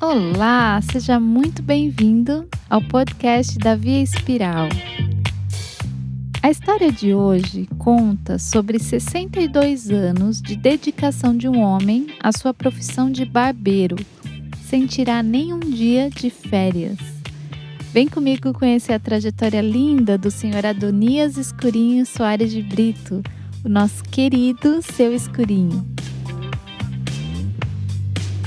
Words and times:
Olá, 0.00 0.80
seja 0.80 1.18
muito 1.18 1.60
bem-vindo 1.60 2.46
ao 2.70 2.80
podcast 2.80 3.58
da 3.58 3.74
Via 3.74 4.00
Espiral. 4.00 4.68
A 6.40 6.48
história 6.48 6.92
de 6.92 7.12
hoje 7.12 7.68
conta 7.78 8.38
sobre 8.38 8.78
62 8.78 9.90
anos 9.90 10.40
de 10.40 10.54
dedicação 10.54 11.36
de 11.36 11.48
um 11.48 11.60
homem 11.60 12.06
à 12.22 12.30
sua 12.30 12.54
profissão 12.54 13.10
de 13.10 13.24
barbeiro, 13.24 13.96
sem 14.68 14.86
tirar 14.86 15.24
nenhum 15.24 15.58
dia 15.58 16.08
de 16.10 16.30
férias. 16.30 16.98
Vem 17.92 18.06
comigo 18.06 18.52
conhecer 18.52 18.92
a 18.92 19.00
trajetória 19.00 19.60
linda 19.60 20.16
do 20.16 20.30
senhor 20.30 20.64
Adonias 20.64 21.36
Escurinho 21.36 22.06
Soares 22.06 22.52
de 22.52 22.62
Brito, 22.62 23.20
o 23.64 23.68
nosso 23.68 24.04
querido 24.04 24.80
seu 24.80 25.12
Escurinho. 25.12 25.84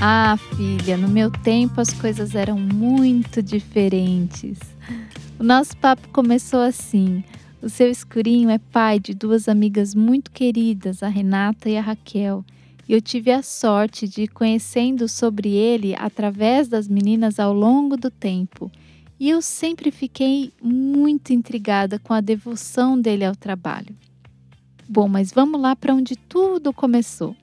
Ah, 0.04 0.36
filha, 0.56 0.96
no 0.96 1.06
meu 1.06 1.30
tempo 1.30 1.80
as 1.80 1.92
coisas 1.92 2.34
eram 2.34 2.58
muito 2.58 3.40
diferentes. 3.40 4.58
O 5.38 5.44
nosso 5.44 5.76
papo 5.76 6.08
começou 6.08 6.58
assim. 6.58 7.22
O 7.62 7.68
seu 7.68 7.88
escurinho 7.88 8.50
é 8.50 8.58
pai 8.58 8.98
de 8.98 9.14
duas 9.14 9.46
amigas 9.46 9.94
muito 9.94 10.32
queridas, 10.32 11.04
a 11.04 11.08
Renata 11.08 11.70
e 11.70 11.78
a 11.78 11.80
Raquel. 11.80 12.44
E 12.88 12.92
eu 12.92 13.00
tive 13.00 13.30
a 13.30 13.44
sorte 13.44 14.08
de 14.08 14.22
ir 14.22 14.28
conhecendo 14.30 15.06
sobre 15.06 15.50
ele 15.50 15.94
através 15.96 16.66
das 16.66 16.88
meninas 16.88 17.38
ao 17.38 17.54
longo 17.54 17.96
do 17.96 18.10
tempo. 18.10 18.72
E 19.20 19.30
eu 19.30 19.40
sempre 19.40 19.92
fiquei 19.92 20.52
muito 20.60 21.32
intrigada 21.32 22.00
com 22.00 22.12
a 22.12 22.20
devoção 22.20 23.00
dele 23.00 23.24
ao 23.24 23.36
trabalho. 23.36 23.94
Bom, 24.88 25.06
mas 25.06 25.30
vamos 25.30 25.60
lá 25.60 25.76
para 25.76 25.94
onde 25.94 26.16
tudo 26.16 26.72
começou. 26.72 27.36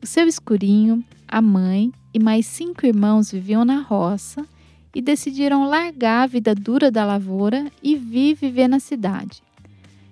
O 0.00 0.06
seu 0.06 0.28
escurinho 0.28 1.04
a 1.28 1.42
mãe 1.42 1.92
e 2.12 2.18
mais 2.18 2.46
cinco 2.46 2.86
irmãos 2.86 3.30
viviam 3.30 3.64
na 3.64 3.80
roça 3.80 4.46
e 4.94 5.02
decidiram 5.02 5.68
largar 5.68 6.22
a 6.22 6.26
vida 6.26 6.54
dura 6.54 6.90
da 6.90 7.04
lavoura 7.04 7.70
e 7.82 7.94
vir 7.94 8.34
viver 8.34 8.66
na 8.66 8.80
cidade. 8.80 9.42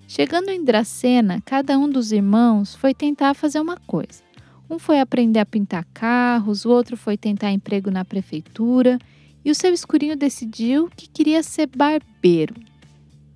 Chegando 0.07 0.49
em 0.49 0.63
Dracena, 0.63 1.41
cada 1.43 1.77
um 1.77 1.89
dos 1.89 2.11
irmãos 2.11 2.75
foi 2.75 2.93
tentar 2.93 3.33
fazer 3.33 3.59
uma 3.59 3.75
coisa. 3.75 4.23
Um 4.69 4.79
foi 4.79 4.99
aprender 4.99 5.39
a 5.39 5.45
pintar 5.45 5.85
carros, 5.93 6.63
o 6.63 6.69
outro 6.69 6.95
foi 6.95 7.17
tentar 7.17 7.51
emprego 7.51 7.89
na 7.89 8.05
prefeitura 8.05 8.99
e 9.43 9.51
o 9.51 9.55
seu 9.55 9.73
escurinho 9.73 10.15
decidiu 10.15 10.89
que 10.95 11.07
queria 11.07 11.41
ser 11.41 11.67
barbeiro. 11.67 12.55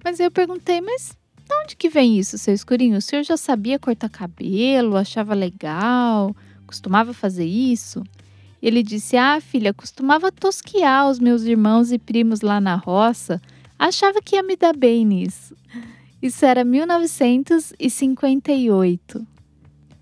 Mas 0.03 0.19
eu 0.19 0.31
perguntei, 0.31 0.81
mas 0.81 1.17
de 1.45 1.55
onde 1.63 1.75
que 1.75 1.89
vem 1.89 2.17
isso, 2.17 2.37
seu 2.37 2.53
escurinho? 2.53 2.97
O 2.97 3.01
senhor 3.01 3.23
já 3.23 3.35
sabia 3.35 3.79
cortar 3.79 4.09
cabelo, 4.09 4.95
achava 4.95 5.33
legal? 5.33 6.35
Costumava 6.71 7.13
fazer 7.13 7.45
isso? 7.45 8.01
Ele 8.61 8.81
disse: 8.81 9.17
Ah, 9.17 9.41
filha, 9.41 9.73
costumava 9.73 10.31
tosquiar 10.31 11.09
os 11.09 11.19
meus 11.19 11.43
irmãos 11.43 11.91
e 11.91 11.99
primos 11.99 12.39
lá 12.39 12.61
na 12.61 12.75
roça. 12.75 13.41
Achava 13.77 14.21
que 14.21 14.37
ia 14.37 14.43
me 14.43 14.55
dar 14.55 14.73
bem 14.75 15.05
nisso. 15.05 15.53
Isso 16.21 16.45
era 16.45 16.63
1958. 16.63 19.27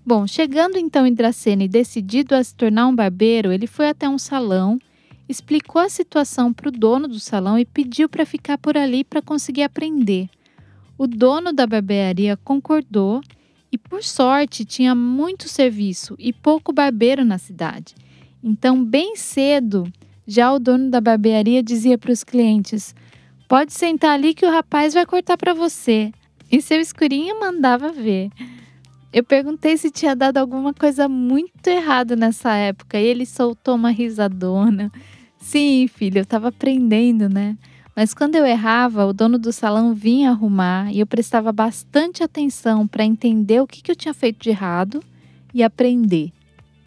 Bom, 0.06 0.26
chegando 0.26 0.78
então 0.78 1.06
em 1.06 1.14
Dracena 1.14 1.64
e 1.64 1.68
decidido 1.68 2.34
a 2.34 2.44
se 2.44 2.54
tornar 2.54 2.86
um 2.86 2.94
barbeiro, 2.94 3.50
ele 3.52 3.66
foi 3.66 3.88
até 3.88 4.06
um 4.08 4.18
salão, 4.18 4.78
explicou 5.28 5.80
a 5.80 5.88
situação 5.88 6.52
para 6.52 6.68
o 6.68 6.72
dono 6.72 7.08
do 7.08 7.18
salão 7.18 7.58
e 7.58 7.64
pediu 7.64 8.08
para 8.08 8.24
ficar 8.26 8.58
por 8.58 8.76
ali 8.76 9.02
para 9.02 9.22
conseguir 9.22 9.62
aprender. 9.62 10.28
O 10.98 11.06
dono 11.06 11.52
da 11.52 11.66
barbearia 11.66 12.36
concordou 12.36 13.22
e 13.72 13.78
por 13.78 14.02
sorte 14.02 14.64
tinha 14.64 14.94
muito 14.94 15.48
serviço 15.48 16.14
e 16.18 16.32
pouco 16.32 16.72
barbeiro 16.72 17.24
na 17.24 17.38
cidade. 17.38 17.94
Então, 18.42 18.84
bem 18.84 19.16
cedo, 19.16 19.90
já 20.26 20.52
o 20.52 20.58
dono 20.58 20.90
da 20.90 21.00
barbearia 21.00 21.62
dizia 21.62 21.98
para 21.98 22.12
os 22.12 22.24
clientes: 22.24 22.94
Pode 23.48 23.72
sentar 23.72 24.12
ali 24.12 24.34
que 24.34 24.46
o 24.46 24.50
rapaz 24.50 24.94
vai 24.94 25.04
cortar 25.04 25.36
para 25.36 25.52
você. 25.52 26.12
E 26.50 26.60
seu 26.60 26.80
escurinho 26.80 27.38
mandava 27.38 27.92
ver. 27.92 28.30
Eu 29.12 29.24
perguntei 29.24 29.76
se 29.76 29.90
tinha 29.90 30.14
dado 30.14 30.38
alguma 30.38 30.72
coisa 30.72 31.08
muito 31.08 31.66
errada 31.66 32.14
nessa 32.14 32.54
época 32.54 32.98
e 32.98 33.04
ele 33.04 33.26
soltou 33.26 33.74
uma 33.74 33.90
risadona. 33.90 34.90
Sim, 35.38 35.88
filho, 35.88 36.18
eu 36.18 36.22
estava 36.22 36.48
aprendendo, 36.48 37.28
né? 37.28 37.56
Mas 38.00 38.14
quando 38.14 38.34
eu 38.34 38.46
errava, 38.46 39.04
o 39.04 39.12
dono 39.12 39.38
do 39.38 39.52
salão 39.52 39.92
vinha 39.92 40.30
arrumar 40.30 40.90
e 40.90 41.00
eu 41.00 41.06
prestava 41.06 41.52
bastante 41.52 42.22
atenção 42.22 42.86
para 42.86 43.04
entender 43.04 43.60
o 43.60 43.66
que, 43.66 43.82
que 43.82 43.90
eu 43.90 43.94
tinha 43.94 44.14
feito 44.14 44.40
de 44.40 44.48
errado 44.48 45.04
e 45.52 45.62
aprender. 45.62 46.32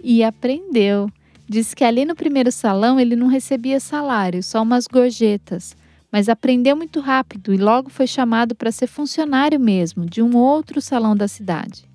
E 0.03 0.23
aprendeu. 0.23 1.07
Disse 1.47 1.75
que 1.75 1.83
ali 1.83 2.03
no 2.03 2.15
primeiro 2.15 2.51
salão 2.51 2.99
ele 2.99 3.15
não 3.15 3.27
recebia 3.27 3.79
salário, 3.79 4.41
só 4.41 4.63
umas 4.63 4.87
gorjetas, 4.87 5.77
mas 6.11 6.27
aprendeu 6.27 6.75
muito 6.75 6.99
rápido 6.99 7.53
e 7.53 7.57
logo 7.57 7.91
foi 7.91 8.07
chamado 8.07 8.55
para 8.55 8.71
ser 8.71 8.87
funcionário 8.87 9.59
mesmo 9.59 10.07
de 10.07 10.19
um 10.19 10.35
outro 10.35 10.81
salão 10.81 11.15
da 11.15 11.27
cidade. 11.27 11.87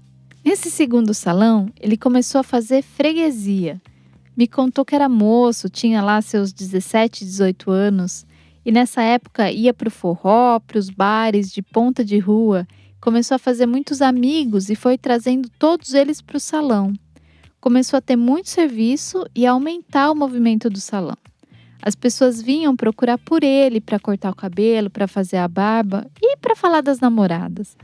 Nesse 0.45 0.71
segundo 0.71 1.12
salão, 1.12 1.69
ele 1.81 1.97
começou 1.97 2.41
a 2.41 2.45
fazer 2.45 2.83
freguesia. 2.83 3.83
Me 4.37 4.47
contou 4.47 4.84
que 4.84 4.95
era 4.95 5.09
moço, 5.09 5.69
tinha 5.69 6.01
lá 6.01 6.23
seus 6.23 6.53
17, 6.53 7.25
18 7.25 7.69
anos 7.69 8.25
e 8.69 8.71
nessa 8.71 9.01
época 9.01 9.51
ia 9.51 9.73
para 9.73 9.89
o 9.89 9.91
forró, 9.91 10.61
para 10.61 10.79
os 10.79 10.91
bares 10.91 11.51
de 11.51 11.62
ponta 11.62 12.05
de 12.05 12.19
rua, 12.19 12.69
começou 13.01 13.37
a 13.37 13.39
fazer 13.39 13.65
muitos 13.65 14.03
amigos 14.03 14.69
e 14.69 14.77
foi 14.77 14.99
trazendo 14.99 15.49
todos 15.59 15.95
eles 15.95 16.21
para 16.21 16.37
o 16.37 16.41
salão. 16.41 16.93
Começou 17.62 17.97
a 17.97 18.03
ter 18.03 18.15
muito 18.15 18.51
serviço 18.51 19.25
e 19.34 19.47
a 19.47 19.53
aumentar 19.53 20.11
o 20.11 20.15
movimento 20.15 20.69
do 20.69 20.78
salão. 20.78 21.17
As 21.81 21.95
pessoas 21.95 22.43
vinham 22.43 22.77
procurar 22.77 23.17
por 23.17 23.43
ele 23.43 23.81
para 23.81 23.99
cortar 23.99 24.33
o 24.33 24.37
cabelo, 24.37 24.91
para 24.91 25.09
fazer 25.09 25.39
a 25.39 25.49
barba 25.49 26.07
e 26.21 26.37
para 26.37 26.55
falar 26.55 26.83
das 26.83 27.01
namoradas. 27.01 27.75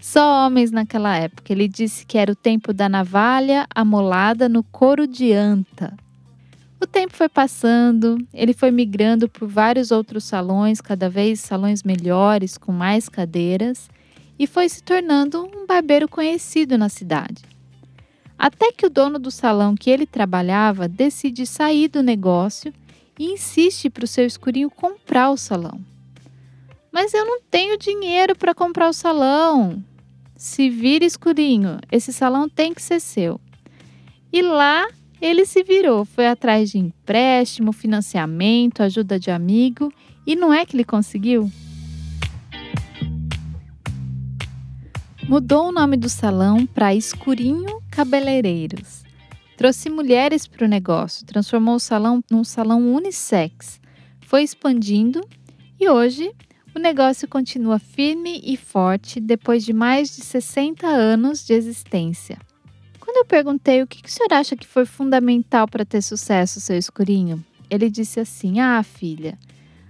Só 0.00 0.46
homens 0.46 0.70
naquela 0.70 1.14
época. 1.14 1.52
Ele 1.52 1.68
disse 1.68 2.06
que 2.06 2.16
era 2.16 2.32
o 2.32 2.36
tempo 2.36 2.72
da 2.72 2.88
navalha 2.88 3.66
amolada 3.74 4.48
no 4.48 4.62
couro 4.62 5.06
de 5.06 5.34
anta. 5.34 5.94
O 6.82 6.86
tempo 6.86 7.14
foi 7.14 7.28
passando, 7.28 8.18
ele 8.34 8.52
foi 8.52 8.72
migrando 8.72 9.28
por 9.28 9.46
vários 9.46 9.92
outros 9.92 10.24
salões, 10.24 10.80
cada 10.80 11.08
vez 11.08 11.38
salões 11.38 11.84
melhores, 11.84 12.58
com 12.58 12.72
mais 12.72 13.08
cadeiras, 13.08 13.88
e 14.36 14.48
foi 14.48 14.68
se 14.68 14.82
tornando 14.82 15.44
um 15.44 15.64
barbeiro 15.64 16.08
conhecido 16.08 16.76
na 16.76 16.88
cidade. 16.88 17.44
Até 18.36 18.72
que 18.72 18.84
o 18.84 18.90
dono 18.90 19.20
do 19.20 19.30
salão 19.30 19.76
que 19.76 19.90
ele 19.90 20.06
trabalhava 20.06 20.88
decide 20.88 21.46
sair 21.46 21.86
do 21.86 22.02
negócio 22.02 22.74
e 23.16 23.26
insiste 23.26 23.88
para 23.88 24.04
o 24.04 24.08
seu 24.08 24.26
escurinho 24.26 24.68
comprar 24.68 25.30
o 25.30 25.36
salão. 25.36 25.80
Mas 26.90 27.14
eu 27.14 27.24
não 27.24 27.40
tenho 27.48 27.78
dinheiro 27.78 28.34
para 28.34 28.56
comprar 28.56 28.88
o 28.88 28.92
salão. 28.92 29.80
Se 30.34 30.68
vira 30.68 31.04
escurinho, 31.04 31.78
esse 31.92 32.12
salão 32.12 32.48
tem 32.48 32.74
que 32.74 32.82
ser 32.82 32.98
seu. 32.98 33.40
E 34.32 34.42
lá 34.42 34.88
ele 35.22 35.46
se 35.46 35.62
virou, 35.62 36.04
foi 36.04 36.26
atrás 36.26 36.70
de 36.70 36.78
empréstimo, 36.78 37.72
financiamento, 37.72 38.82
ajuda 38.82 39.20
de 39.20 39.30
amigo 39.30 39.92
e 40.26 40.34
não 40.34 40.52
é 40.52 40.66
que 40.66 40.74
ele 40.74 40.84
conseguiu? 40.84 41.48
Mudou 45.28 45.68
o 45.68 45.72
nome 45.72 45.96
do 45.96 46.08
salão 46.08 46.66
para 46.66 46.92
Escurinho 46.92 47.80
Cabeleireiros. 47.88 49.04
Trouxe 49.56 49.88
mulheres 49.88 50.48
para 50.48 50.64
o 50.64 50.68
negócio, 50.68 51.24
transformou 51.24 51.76
o 51.76 51.80
salão 51.80 52.20
num 52.28 52.42
salão 52.42 52.92
unissex. 52.92 53.80
Foi 54.22 54.42
expandindo 54.42 55.20
e 55.78 55.88
hoje 55.88 56.32
o 56.74 56.80
negócio 56.80 57.28
continua 57.28 57.78
firme 57.78 58.40
e 58.42 58.56
forte 58.56 59.20
depois 59.20 59.64
de 59.64 59.72
mais 59.72 60.16
de 60.16 60.22
60 60.24 60.84
anos 60.88 61.46
de 61.46 61.52
existência. 61.52 62.38
Eu 63.22 63.26
perguntei 63.26 63.80
o 63.80 63.86
que, 63.86 64.02
que 64.02 64.08
o 64.08 64.12
senhor 64.12 64.32
acha 64.32 64.56
que 64.56 64.66
foi 64.66 64.84
fundamental 64.84 65.68
para 65.68 65.84
ter 65.84 66.02
sucesso, 66.02 66.60
seu 66.60 66.76
escurinho, 66.76 67.42
ele 67.70 67.88
disse 67.88 68.18
assim: 68.18 68.58
Ah, 68.58 68.82
filha, 68.82 69.38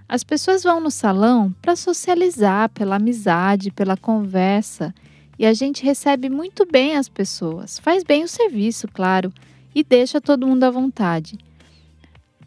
as 0.07 0.23
pessoas 0.23 0.61
vão 0.61 0.79
no 0.79 0.91
salão 0.91 1.51
para 1.59 1.75
socializar, 1.75 2.69
pela 2.69 2.97
amizade, 2.97 3.71
pela 3.71 3.97
conversa. 3.97 4.93
E 5.39 5.47
a 5.47 5.53
gente 5.53 5.83
recebe 5.83 6.29
muito 6.29 6.63
bem 6.63 6.95
as 6.95 7.09
pessoas, 7.09 7.79
faz 7.79 8.03
bem 8.03 8.23
o 8.23 8.27
serviço, 8.27 8.87
claro, 8.87 9.33
e 9.73 9.83
deixa 9.83 10.21
todo 10.21 10.45
mundo 10.45 10.65
à 10.65 10.69
vontade. 10.69 11.35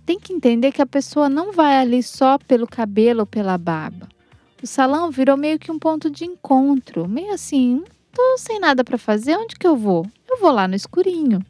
Tem 0.06 0.20
que 0.20 0.32
entender 0.32 0.70
que 0.70 0.80
a 0.80 0.86
pessoa 0.86 1.28
não 1.28 1.52
vai 1.52 1.78
ali 1.78 2.00
só 2.00 2.38
pelo 2.38 2.64
cabelo 2.64 3.20
ou 3.20 3.26
pela 3.26 3.58
barba. 3.58 4.08
O 4.62 4.68
salão 4.68 5.10
virou 5.10 5.36
meio 5.36 5.58
que 5.58 5.72
um 5.72 5.80
ponto 5.80 6.08
de 6.08 6.24
encontro, 6.24 7.08
meio 7.08 7.34
assim, 7.34 7.82
tô 8.14 8.38
sem 8.38 8.60
nada 8.60 8.84
para 8.84 8.96
fazer, 8.96 9.36
onde 9.36 9.56
que 9.56 9.66
eu 9.66 9.76
vou? 9.76 10.06
Eu 10.36 10.42
vou 10.42 10.50
lá 10.50 10.68
no 10.68 10.74
escurinho. 10.74 11.42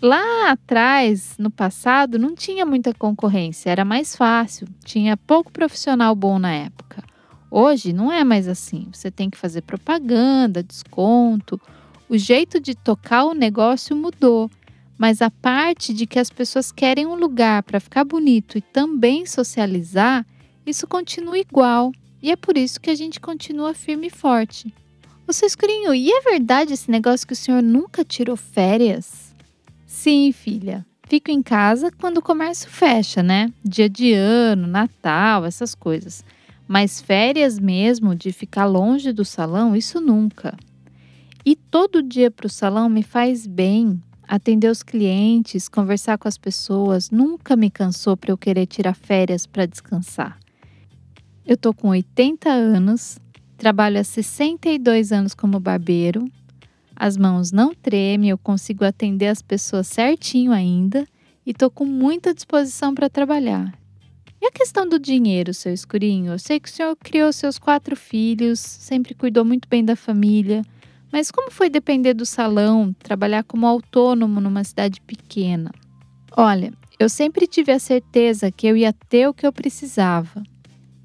Lá 0.00 0.50
atrás, 0.50 1.36
no 1.38 1.50
passado, 1.50 2.18
não 2.18 2.34
tinha 2.34 2.64
muita 2.64 2.94
concorrência, 2.94 3.68
era 3.68 3.84
mais 3.84 4.16
fácil, 4.16 4.66
tinha 4.82 5.14
pouco 5.14 5.52
profissional 5.52 6.14
bom 6.14 6.38
na 6.38 6.50
época. 6.50 7.04
Hoje 7.50 7.92
não 7.92 8.10
é 8.10 8.24
mais 8.24 8.48
assim, 8.48 8.88
você 8.90 9.10
tem 9.10 9.28
que 9.28 9.36
fazer 9.36 9.60
propaganda, 9.60 10.62
desconto. 10.62 11.60
O 12.08 12.16
jeito 12.16 12.58
de 12.58 12.74
tocar 12.74 13.24
o 13.24 13.34
negócio 13.34 13.94
mudou, 13.94 14.50
Mas 14.96 15.22
a 15.22 15.30
parte 15.30 15.92
de 15.92 16.06
que 16.06 16.18
as 16.18 16.30
pessoas 16.30 16.72
querem 16.72 17.06
um 17.06 17.14
lugar 17.14 17.62
para 17.62 17.78
ficar 17.78 18.04
bonito 18.04 18.58
e 18.58 18.60
também 18.60 19.26
socializar, 19.26 20.26
isso 20.66 20.88
continua 20.88 21.38
igual. 21.38 21.92
E 22.20 22.32
é 22.32 22.36
por 22.36 22.56
isso 22.56 22.80
que 22.80 22.90
a 22.90 22.94
gente 22.96 23.20
continua 23.20 23.74
firme 23.74 24.08
e 24.08 24.10
forte. 24.10 24.74
Seu 25.30 25.46
escurinho, 25.46 25.94
e 25.94 26.10
é 26.10 26.20
verdade 26.22 26.72
esse 26.72 26.90
negócio 26.90 27.26
que 27.26 27.32
o 27.32 27.36
senhor 27.36 27.62
nunca 27.62 28.04
tirou 28.04 28.36
férias? 28.36 29.34
Sim, 29.86 30.32
filha. 30.32 30.84
Fico 31.06 31.30
em 31.30 31.42
casa 31.42 31.92
quando 31.92 32.18
o 32.18 32.22
comércio 32.22 32.68
fecha, 32.68 33.22
né? 33.22 33.52
Dia 33.64 33.88
de 33.88 34.12
ano, 34.12 34.66
Natal, 34.66 35.44
essas 35.44 35.74
coisas. 35.74 36.24
Mas 36.66 37.00
férias 37.00 37.58
mesmo, 37.58 38.14
de 38.14 38.32
ficar 38.32 38.64
longe 38.64 39.12
do 39.12 39.24
salão, 39.24 39.76
isso 39.76 40.00
nunca. 40.00 40.56
E 41.44 41.54
todo 41.54 42.02
dia 42.02 42.30
para 42.30 42.46
o 42.46 42.50
salão 42.50 42.88
me 42.88 43.02
faz 43.02 43.46
bem. 43.46 44.02
Atender 44.26 44.68
os 44.68 44.82
clientes, 44.82 45.68
conversar 45.68 46.18
com 46.18 46.28
as 46.28 46.36
pessoas, 46.36 47.10
nunca 47.10 47.54
me 47.54 47.70
cansou 47.70 48.16
para 48.16 48.32
eu 48.32 48.36
querer 48.36 48.66
tirar 48.66 48.94
férias 48.94 49.46
para 49.46 49.66
descansar. 49.66 50.38
Eu 51.46 51.56
tô 51.56 51.72
com 51.72 51.88
80 51.88 52.50
anos, 52.50 53.18
trabalho 53.58 54.00
há 54.00 54.04
62 54.04 55.12
anos 55.12 55.34
como 55.34 55.60
barbeiro, 55.60 56.24
as 56.96 57.16
mãos 57.16 57.52
não 57.52 57.74
tremem, 57.74 58.30
eu 58.30 58.38
consigo 58.38 58.84
atender 58.84 59.26
as 59.26 59.42
pessoas 59.42 59.86
certinho 59.88 60.52
ainda 60.52 61.06
e 61.44 61.52
tô 61.52 61.70
com 61.70 61.84
muita 61.84 62.32
disposição 62.32 62.94
para 62.94 63.10
trabalhar. 63.10 63.76
E 64.40 64.46
a 64.46 64.52
questão 64.52 64.88
do 64.88 64.98
dinheiro, 64.98 65.52
seu 65.52 65.72
escurinho? 65.72 66.32
Eu 66.32 66.38
sei 66.38 66.60
que 66.60 66.68
o 66.68 66.72
senhor 66.72 66.96
criou 66.96 67.32
seus 67.32 67.58
quatro 67.58 67.96
filhos, 67.96 68.60
sempre 68.60 69.14
cuidou 69.14 69.44
muito 69.44 69.68
bem 69.68 69.84
da 69.84 69.96
família, 69.96 70.62
mas 71.12 71.30
como 71.30 71.50
foi 71.50 71.68
depender 71.68 72.14
do 72.14 72.24
salão, 72.24 72.94
trabalhar 73.00 73.42
como 73.42 73.66
autônomo 73.66 74.40
numa 74.40 74.62
cidade 74.62 75.00
pequena? 75.00 75.72
Olha, 76.36 76.72
eu 76.98 77.08
sempre 77.08 77.46
tive 77.46 77.72
a 77.72 77.78
certeza 77.78 78.52
que 78.52 78.66
eu 78.66 78.76
ia 78.76 78.92
ter 78.92 79.28
o 79.28 79.34
que 79.34 79.46
eu 79.46 79.52
precisava. 79.52 80.42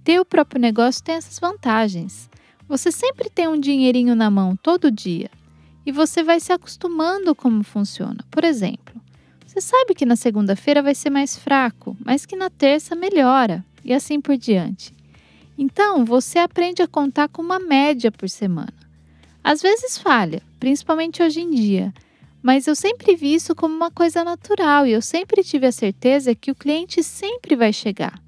Ter 0.03 0.19
o 0.19 0.25
próprio 0.25 0.61
negócio 0.61 1.03
tem 1.03 1.15
essas 1.15 1.39
vantagens. 1.39 2.29
Você 2.67 2.91
sempre 2.91 3.29
tem 3.29 3.47
um 3.47 3.59
dinheirinho 3.59 4.15
na 4.15 4.29
mão 4.29 4.55
todo 4.55 4.91
dia 4.91 5.29
e 5.85 5.91
você 5.91 6.23
vai 6.23 6.39
se 6.39 6.51
acostumando 6.51 7.35
como 7.35 7.63
funciona. 7.63 8.23
Por 8.31 8.43
exemplo, 8.43 8.95
você 9.45 9.61
sabe 9.61 9.93
que 9.93 10.05
na 10.05 10.15
segunda-feira 10.15 10.81
vai 10.81 10.95
ser 10.95 11.09
mais 11.09 11.37
fraco, 11.37 11.95
mas 12.03 12.25
que 12.25 12.35
na 12.35 12.49
terça 12.49 12.95
melhora 12.95 13.63
e 13.83 13.93
assim 13.93 14.19
por 14.19 14.37
diante. 14.37 14.95
Então, 15.57 16.03
você 16.03 16.39
aprende 16.39 16.81
a 16.81 16.87
contar 16.87 17.27
com 17.27 17.41
uma 17.41 17.59
média 17.59 18.11
por 18.11 18.29
semana. 18.29 18.73
Às 19.43 19.61
vezes 19.61 19.97
falha, 19.97 20.41
principalmente 20.59 21.21
hoje 21.21 21.41
em 21.41 21.51
dia, 21.51 21.93
mas 22.41 22.65
eu 22.65 22.75
sempre 22.75 23.15
vi 23.15 23.35
isso 23.35 23.53
como 23.53 23.75
uma 23.75 23.91
coisa 23.91 24.23
natural 24.23 24.87
e 24.87 24.91
eu 24.91 25.01
sempre 25.01 25.43
tive 25.43 25.67
a 25.67 25.71
certeza 25.71 26.33
que 26.33 26.49
o 26.49 26.55
cliente 26.55 27.03
sempre 27.03 27.55
vai 27.55 27.71
chegar. 27.71 28.19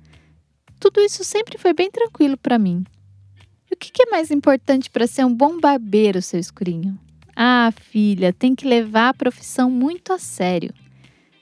Tudo 0.79 1.01
isso 1.01 1.23
sempre 1.23 1.57
foi 1.57 1.73
bem 1.73 1.89
tranquilo 1.89 2.37
para 2.37 2.59
mim. 2.59 2.85
O 3.75 3.77
que 3.77 4.03
é 4.03 4.09
mais 4.09 4.31
importante 4.31 4.89
para 4.89 5.05
ser 5.05 5.25
um 5.25 5.33
bom 5.33 5.59
barbeiro, 5.59 6.21
seu 6.21 6.39
escurinho? 6.39 6.97
Ah, 7.35 7.73
filha, 7.77 8.31
tem 8.31 8.55
que 8.55 8.65
levar 8.65 9.09
a 9.09 9.13
profissão 9.13 9.69
muito 9.69 10.13
a 10.13 10.17
sério. 10.17 10.73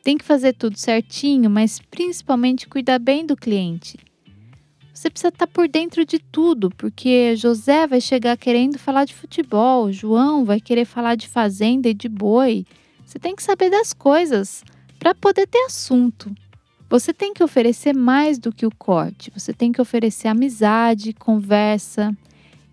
Tem 0.03 0.17
que 0.17 0.25
fazer 0.25 0.53
tudo 0.53 0.75
certinho, 0.75 1.47
mas 1.47 1.79
principalmente 1.91 2.67
cuidar 2.67 2.97
bem 2.97 3.23
do 3.23 3.37
cliente. 3.37 3.99
Você 4.91 5.11
precisa 5.11 5.27
estar 5.27 5.45
por 5.45 5.67
dentro 5.67 6.03
de 6.03 6.17
tudo, 6.17 6.71
porque 6.71 7.35
José 7.35 7.85
vai 7.85 8.01
chegar 8.01 8.35
querendo 8.35 8.79
falar 8.79 9.05
de 9.05 9.13
futebol, 9.13 9.91
João 9.91 10.43
vai 10.43 10.59
querer 10.59 10.85
falar 10.85 11.13
de 11.13 11.27
fazenda 11.27 11.87
e 11.87 11.93
de 11.93 12.09
boi. 12.09 12.65
Você 13.05 13.19
tem 13.19 13.35
que 13.35 13.43
saber 13.43 13.69
das 13.69 13.93
coisas 13.93 14.63
para 14.97 15.13
poder 15.13 15.45
ter 15.45 15.65
assunto. 15.65 16.33
Você 16.93 17.11
tem 17.11 17.33
que 17.33 17.43
oferecer 17.43 17.91
mais 17.95 18.37
do 18.37 18.53
que 18.53 18.67
o 18.67 18.75
corte. 18.77 19.31
Você 19.35 19.51
tem 19.51 19.71
que 19.71 19.81
oferecer 19.81 20.27
amizade, 20.27 21.11
conversa. 21.11 22.15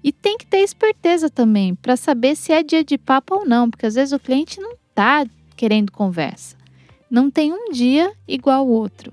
E 0.04 0.12
tem 0.12 0.36
que 0.36 0.46
ter 0.46 0.58
esperteza 0.58 1.30
também 1.30 1.74
para 1.74 1.96
saber 1.96 2.36
se 2.36 2.52
é 2.52 2.62
dia 2.62 2.84
de 2.84 2.98
papo 2.98 3.36
ou 3.36 3.46
não, 3.46 3.70
porque 3.70 3.86
às 3.86 3.94
vezes 3.94 4.12
o 4.12 4.18
cliente 4.18 4.60
não 4.60 4.72
está 4.72 5.24
querendo 5.56 5.90
conversa. 5.90 6.54
Não 7.10 7.30
tem 7.30 7.50
um 7.50 7.72
dia 7.72 8.12
igual 8.28 8.58
ao 8.58 8.68
outro. 8.68 9.10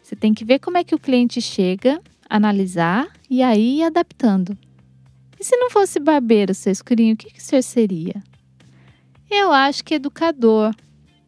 Você 0.00 0.14
tem 0.14 0.32
que 0.32 0.44
ver 0.44 0.60
como 0.60 0.78
é 0.78 0.84
que 0.84 0.94
o 0.94 1.00
cliente 1.00 1.42
chega, 1.42 2.00
analisar 2.30 3.08
e 3.28 3.42
aí 3.42 3.80
ir 3.80 3.82
adaptando. 3.82 4.56
E 5.40 5.42
se 5.42 5.56
não 5.56 5.70
fosse 5.70 5.98
barbeiro, 5.98 6.54
seu 6.54 6.70
escurinho, 6.70 7.14
o 7.14 7.16
que, 7.16 7.32
que 7.32 7.40
o 7.40 7.42
senhor 7.42 7.62
seria? 7.62 8.22
Eu 9.28 9.50
acho 9.50 9.82
que 9.82 9.94
educador, 9.94 10.72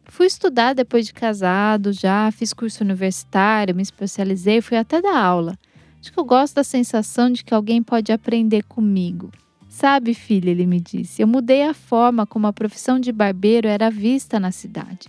Fui 0.09 0.25
estudar 0.25 0.73
depois 0.73 1.05
de 1.05 1.13
casado, 1.13 1.93
já 1.93 2.31
fiz 2.31 2.51
curso 2.51 2.83
universitário, 2.83 3.75
me 3.75 3.83
especializei, 3.83 4.59
fui 4.59 4.75
até 4.75 5.01
dar 5.01 5.17
aula. 5.17 5.57
Acho 5.99 6.11
que 6.11 6.19
eu 6.19 6.25
gosto 6.25 6.55
da 6.55 6.63
sensação 6.63 7.31
de 7.31 7.43
que 7.43 7.53
alguém 7.53 7.81
pode 7.83 8.11
aprender 8.11 8.63
comigo. 8.63 9.31
Sabe, 9.69 10.13
filha, 10.13 10.49
ele 10.49 10.65
me 10.65 10.79
disse, 10.79 11.21
eu 11.21 11.27
mudei 11.27 11.63
a 11.63 11.73
forma 11.73 12.25
como 12.25 12.47
a 12.47 12.53
profissão 12.53 12.99
de 12.99 13.11
barbeiro 13.11 13.67
era 13.67 13.91
vista 13.91 14.39
na 14.39 14.51
cidade. 14.51 15.07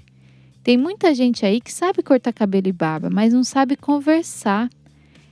Tem 0.62 0.76
muita 0.76 1.14
gente 1.14 1.46
aí 1.46 1.60
que 1.60 1.72
sabe 1.72 2.02
cortar 2.02 2.32
cabelo 2.32 2.68
e 2.68 2.72
barba, 2.72 3.08
mas 3.08 3.32
não 3.32 3.42
sabe 3.42 3.76
conversar. 3.76 4.68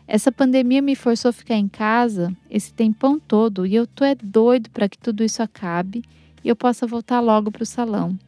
Essa 0.07 0.33
pandemia 0.33 0.81
me 0.81 0.97
forçou 0.97 1.29
a 1.29 1.33
ficar 1.33 1.57
em 1.57 1.69
casa 1.69 2.35
esse 2.51 2.73
tempão 2.73 3.19
todo 3.19 3.67
e 3.67 3.75
eu 3.75 3.87
tô 3.87 4.03
é 4.03 4.15
doido 4.15 4.71
para 4.71 4.89
que 4.89 4.97
tudo 4.97 5.23
isso 5.23 5.43
acabe 5.43 6.03
e 6.43 6.49
eu 6.49 6.57
possa 6.57 6.87
voltar 6.87 7.21
logo 7.21 7.51
para 7.51 7.63
o 7.63 7.67
salão. 7.67 8.19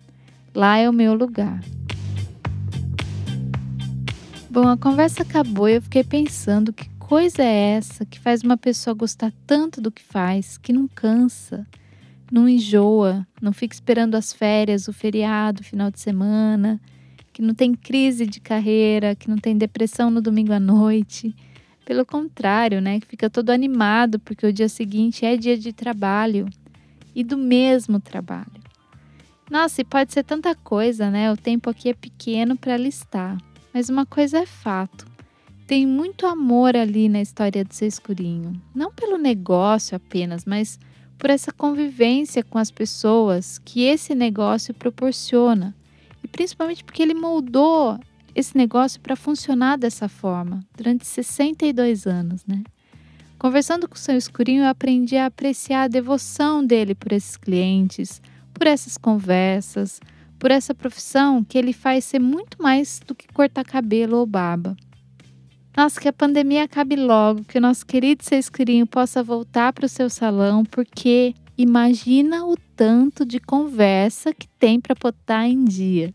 Lá 0.54 0.78
é 0.78 0.88
o 0.88 0.92
meu 0.92 1.14
lugar. 1.14 1.60
Bom, 4.50 4.66
a 4.66 4.76
conversa 4.76 5.22
acabou 5.22 5.68
e 5.68 5.76
eu 5.76 5.82
fiquei 5.82 6.02
pensando 6.02 6.72
que 6.72 6.88
coisa 6.98 7.42
é 7.42 7.76
essa 7.76 8.04
que 8.04 8.18
faz 8.18 8.42
uma 8.42 8.56
pessoa 8.56 8.94
gostar 8.94 9.32
tanto 9.46 9.80
do 9.80 9.92
que 9.92 10.02
faz, 10.02 10.58
que 10.58 10.72
não 10.72 10.88
cansa, 10.88 11.64
não 12.32 12.48
enjoa, 12.48 13.26
não 13.40 13.52
fica 13.52 13.74
esperando 13.74 14.16
as 14.16 14.32
férias, 14.32 14.88
o 14.88 14.92
feriado, 14.92 15.60
o 15.60 15.64
final 15.64 15.90
de 15.90 16.00
semana, 16.00 16.80
que 17.32 17.40
não 17.40 17.54
tem 17.54 17.74
crise 17.74 18.26
de 18.26 18.40
carreira, 18.40 19.14
que 19.14 19.30
não 19.30 19.38
tem 19.38 19.56
depressão 19.56 20.10
no 20.10 20.20
domingo 20.20 20.52
à 20.52 20.60
noite. 20.60 21.34
Pelo 21.84 22.04
contrário, 22.04 22.80
né, 22.80 23.00
que 23.00 23.06
fica 23.06 23.30
todo 23.30 23.50
animado 23.50 24.18
porque 24.18 24.46
o 24.46 24.52
dia 24.52 24.68
seguinte 24.68 25.24
é 25.24 25.36
dia 25.36 25.56
de 25.56 25.72
trabalho 25.72 26.48
e 27.14 27.24
do 27.24 27.36
mesmo 27.36 27.98
trabalho. 27.98 28.59
Nossa, 29.50 29.80
e 29.80 29.84
pode 29.84 30.12
ser 30.12 30.22
tanta 30.22 30.54
coisa, 30.54 31.10
né? 31.10 31.32
O 31.32 31.36
tempo 31.36 31.68
aqui 31.68 31.88
é 31.88 31.94
pequeno 31.94 32.56
para 32.56 32.76
listar. 32.76 33.36
Mas 33.74 33.88
uma 33.88 34.06
coisa 34.06 34.38
é 34.38 34.46
fato. 34.46 35.04
Tem 35.66 35.84
muito 35.84 36.24
amor 36.24 36.76
ali 36.76 37.08
na 37.08 37.20
história 37.20 37.64
do 37.64 37.74
seu 37.74 37.88
escurinho. 37.88 38.60
Não 38.72 38.92
pelo 38.92 39.18
negócio 39.18 39.96
apenas, 39.96 40.44
mas 40.44 40.78
por 41.18 41.30
essa 41.30 41.52
convivência 41.52 42.44
com 42.44 42.58
as 42.58 42.70
pessoas 42.70 43.58
que 43.58 43.82
esse 43.82 44.14
negócio 44.14 44.72
proporciona. 44.72 45.74
E 46.22 46.28
principalmente 46.28 46.84
porque 46.84 47.02
ele 47.02 47.14
moldou 47.14 47.98
esse 48.34 48.56
negócio 48.56 49.00
para 49.00 49.16
funcionar 49.16 49.76
dessa 49.76 50.08
forma 50.08 50.60
durante 50.76 51.04
62 51.04 52.06
anos, 52.06 52.44
né? 52.46 52.62
Conversando 53.36 53.88
com 53.88 53.94
o 53.94 53.98
seu 53.98 54.16
escurinho, 54.16 54.62
eu 54.62 54.68
aprendi 54.68 55.16
a 55.16 55.26
apreciar 55.26 55.84
a 55.84 55.88
devoção 55.88 56.64
dele 56.64 56.94
por 56.94 57.10
esses 57.10 57.36
clientes, 57.36 58.20
por 58.52 58.66
essas 58.66 58.96
conversas, 58.96 60.00
por 60.38 60.50
essa 60.50 60.74
profissão 60.74 61.44
que 61.44 61.58
ele 61.58 61.72
faz 61.72 62.04
ser 62.04 62.18
muito 62.18 62.60
mais 62.62 63.00
do 63.06 63.14
que 63.14 63.28
cortar 63.28 63.64
cabelo 63.64 64.16
ou 64.16 64.26
barba. 64.26 64.76
Nossa, 65.76 66.00
que 66.00 66.08
a 66.08 66.12
pandemia 66.12 66.64
acabe 66.64 66.96
logo, 66.96 67.44
que 67.44 67.58
o 67.58 67.60
nosso 67.60 67.86
querido 67.86 68.24
Sesquirinho 68.24 68.86
possa 68.86 69.22
voltar 69.22 69.72
para 69.72 69.86
o 69.86 69.88
seu 69.88 70.10
salão, 70.10 70.64
porque 70.64 71.34
imagina 71.56 72.44
o 72.44 72.56
tanto 72.74 73.24
de 73.24 73.38
conversa 73.38 74.34
que 74.34 74.48
tem 74.58 74.80
para 74.80 74.94
botar 74.94 75.46
em 75.46 75.64
dia. 75.64 76.10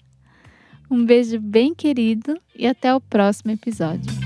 Um 0.90 1.06
beijo 1.06 1.40
bem 1.40 1.74
querido 1.74 2.38
e 2.56 2.68
até 2.68 2.94
o 2.94 3.02
próximo 3.02 3.52
episódio. 3.52 4.25